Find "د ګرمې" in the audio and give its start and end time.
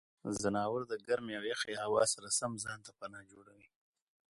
0.91-1.33